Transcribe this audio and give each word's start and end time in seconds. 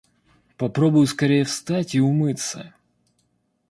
Попробую 0.57 1.05
скорее 1.05 1.43
встать 1.45 1.93
и 1.93 1.99
умыться. 1.99 2.73